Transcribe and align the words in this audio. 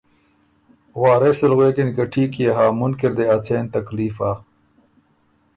وارث 1.01 1.39
ال 1.47 1.53
غوېکِن 1.57 1.89
که 1.95 2.03
ټهیک 2.11 2.33
يې 2.41 2.49
هۀ، 2.57 2.65
مُنکی 2.79 3.05
ر 3.11 3.13
دې 3.17 3.25
ا 3.35 3.37
څېن 3.45 3.65
تکلیف 3.75 4.15
هۀ 4.25 4.31